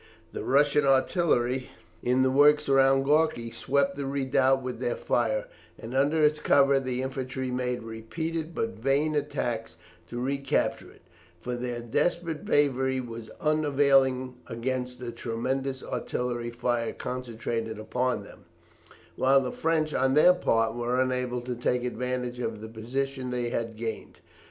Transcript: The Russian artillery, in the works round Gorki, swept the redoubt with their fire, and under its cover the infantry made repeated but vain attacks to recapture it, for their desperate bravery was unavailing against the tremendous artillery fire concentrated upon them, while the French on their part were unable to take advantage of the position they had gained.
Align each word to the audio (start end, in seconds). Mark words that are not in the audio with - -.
The 0.33 0.43
Russian 0.43 0.83
artillery, 0.83 1.69
in 2.01 2.23
the 2.23 2.31
works 2.31 2.67
round 2.67 3.05
Gorki, 3.05 3.51
swept 3.53 3.95
the 3.97 4.07
redoubt 4.07 4.63
with 4.63 4.79
their 4.79 4.95
fire, 4.95 5.45
and 5.77 5.93
under 5.93 6.23
its 6.25 6.39
cover 6.39 6.79
the 6.79 7.03
infantry 7.03 7.51
made 7.51 7.83
repeated 7.83 8.55
but 8.55 8.69
vain 8.79 9.13
attacks 9.13 9.75
to 10.09 10.19
recapture 10.19 10.91
it, 10.91 11.03
for 11.39 11.53
their 11.55 11.81
desperate 11.81 12.43
bravery 12.45 12.99
was 12.99 13.29
unavailing 13.39 14.37
against 14.47 14.99
the 14.99 15.11
tremendous 15.11 15.83
artillery 15.83 16.49
fire 16.49 16.93
concentrated 16.93 17.77
upon 17.77 18.23
them, 18.23 18.45
while 19.17 19.39
the 19.41 19.51
French 19.51 19.93
on 19.93 20.15
their 20.15 20.33
part 20.33 20.73
were 20.73 20.99
unable 20.99 21.41
to 21.41 21.53
take 21.53 21.83
advantage 21.83 22.39
of 22.39 22.59
the 22.59 22.67
position 22.67 23.29
they 23.29 23.49
had 23.51 23.75
gained. 23.75 24.17